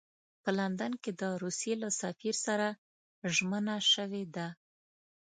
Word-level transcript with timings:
په 0.43 0.49
لندن 0.59 0.91
کې 1.03 1.11
د 1.21 1.23
روسیې 1.43 1.73
له 1.83 1.89
سفیر 2.01 2.35
سره 2.45 2.67
ژمنه 3.35 3.75
شوې 3.93 4.23
ده. 4.35 4.47